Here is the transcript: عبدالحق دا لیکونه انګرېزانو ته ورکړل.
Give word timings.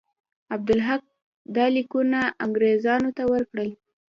عبدالحق 0.55 1.01
دا 1.55 1.65
لیکونه 1.75 2.19
انګرېزانو 2.43 3.09
ته 3.17 3.23
ورکړل. 3.33 3.69